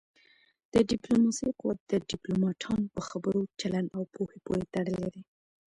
د 0.73 0.75
ډيپلوماسی 0.89 1.49
قوت 1.59 1.79
د 1.87 1.93
ډيپلوماټانو 2.11 2.93
په 2.95 3.01
خبرو، 3.09 3.41
چلند 3.59 3.87
او 3.97 4.03
پوهه 4.13 4.37
پورې 4.45 4.69
تړلی 4.73 5.07
دی. 5.15 5.23